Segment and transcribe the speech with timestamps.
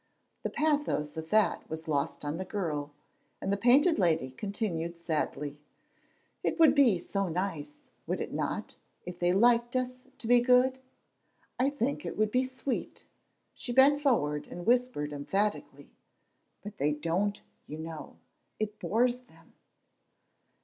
[0.41, 2.91] The pathos of that was lost on the girl,
[3.39, 5.59] and the Painted Lady continued sadly:
[6.41, 10.79] "It would be so nice, would it not, if they liked us to be good?
[11.59, 13.05] I think it would be sweet."
[13.53, 15.91] She bent forward and whispered emphatically,
[16.63, 18.17] "But they don't, you know
[18.57, 19.53] it bores them.